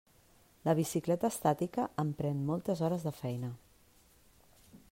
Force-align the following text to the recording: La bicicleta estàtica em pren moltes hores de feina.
La 0.67 0.73
bicicleta 0.79 1.31
estàtica 1.33 1.85
em 2.05 2.15
pren 2.23 2.41
moltes 2.51 2.85
hores 2.89 3.09
de 3.09 3.15
feina. 3.23 3.55